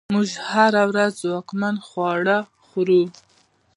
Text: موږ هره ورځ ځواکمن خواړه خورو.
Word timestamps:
موږ 0.13 0.29
هره 0.49 0.83
ورځ 0.89 1.11
ځواکمن 1.23 1.75
خواړه 1.87 2.37
خورو. 2.65 3.01